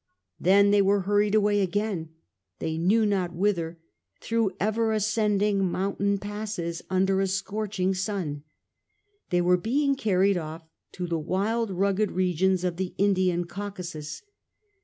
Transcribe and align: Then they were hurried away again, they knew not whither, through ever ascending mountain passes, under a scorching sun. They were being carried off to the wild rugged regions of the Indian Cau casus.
Then 0.39 0.71
they 0.71 0.81
were 0.81 1.01
hurried 1.01 1.35
away 1.35 1.61
again, 1.61 2.09
they 2.57 2.75
knew 2.75 3.05
not 3.05 3.35
whither, 3.35 3.77
through 4.19 4.53
ever 4.59 4.91
ascending 4.93 5.69
mountain 5.71 6.17
passes, 6.17 6.81
under 6.89 7.21
a 7.21 7.27
scorching 7.27 7.93
sun. 7.93 8.41
They 9.29 9.41
were 9.41 9.57
being 9.57 9.93
carried 9.95 10.37
off 10.39 10.67
to 10.93 11.05
the 11.05 11.19
wild 11.19 11.69
rugged 11.69 12.09
regions 12.13 12.63
of 12.63 12.77
the 12.77 12.95
Indian 12.97 13.45
Cau 13.45 13.69
casus. 13.69 14.23